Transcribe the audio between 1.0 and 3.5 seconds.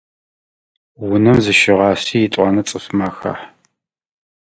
Унэм зыщыгъасе етӏуанэ цӏыфмэ ахахь.